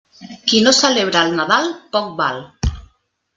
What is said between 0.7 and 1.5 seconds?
celebra el